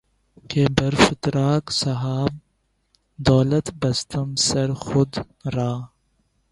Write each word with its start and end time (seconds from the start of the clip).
کہ 0.49 0.63
بر 0.77 0.93
فتراک 1.05 1.65
صاحب 1.81 2.31
دولتے 3.27 3.71
بستم 3.81 4.27
سر 4.47 4.69
خود 4.83 5.11
را 5.55 5.71